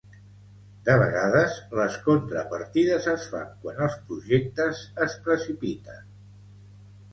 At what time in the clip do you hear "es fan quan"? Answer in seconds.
3.13-3.83